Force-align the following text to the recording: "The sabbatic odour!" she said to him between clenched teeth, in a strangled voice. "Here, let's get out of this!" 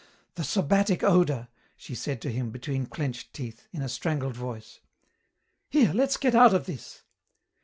"The 0.33 0.43
sabbatic 0.43 1.03
odour!" 1.03 1.47
she 1.77 1.93
said 1.93 2.23
to 2.23 2.31
him 2.31 2.49
between 2.49 2.87
clenched 2.87 3.33
teeth, 3.35 3.67
in 3.71 3.83
a 3.83 3.87
strangled 3.87 4.33
voice. 4.35 4.79
"Here, 5.69 5.93
let's 5.93 6.17
get 6.17 6.33
out 6.33 6.55
of 6.55 6.65
this!" 6.65 7.03